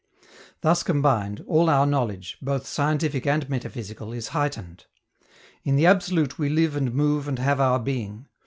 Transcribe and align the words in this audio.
Thus 0.61 0.81
combined, 0.81 1.43
all 1.45 1.69
our 1.69 1.85
knowledge, 1.85 2.39
both 2.41 2.65
scientific 2.65 3.27
and 3.27 3.47
metaphysical, 3.47 4.13
is 4.13 4.29
heightened. 4.29 4.85
In 5.63 5.75
the 5.75 5.85
absolute 5.85 6.39
we 6.39 6.49
live 6.49 6.75
and 6.75 6.91
move 6.91 7.27
and 7.27 7.37
have 7.37 7.59
our 7.59 7.77
being. 7.77 8.25